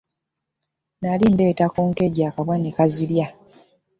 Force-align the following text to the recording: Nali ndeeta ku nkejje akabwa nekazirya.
Nali 1.01 1.25
ndeeta 1.33 1.65
ku 1.73 1.79
nkejje 1.89 2.23
akabwa 2.29 2.55
nekazirya. 2.57 3.27